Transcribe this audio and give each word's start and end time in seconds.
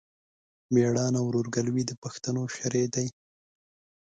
مېړانه 0.73 1.17
او 1.21 1.25
ورورګلوي 1.27 1.83
د 1.85 1.91
پښتنو 2.03 2.41
شری 2.55 2.85
دی. 2.93 3.07